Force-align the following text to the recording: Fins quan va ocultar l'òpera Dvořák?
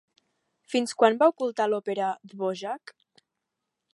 Fins 0.75 0.93
quan 1.01 1.19
va 1.19 1.27
ocultar 1.33 1.69
l'òpera 1.73 2.09
Dvořák? 2.33 2.97